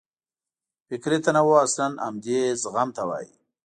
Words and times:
فکري 0.87 1.17
تنوع 1.25 1.57
اصلاً 1.67 1.87
همدې 2.05 2.39
زغم 2.61 2.89
ته 2.95 3.03
وایي. 3.09 3.29